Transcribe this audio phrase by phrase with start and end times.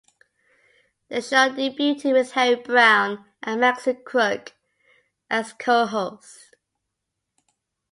[1.09, 4.53] The show debuted with Harry Brown and Maxine Crook
[5.29, 6.55] as co-hosts.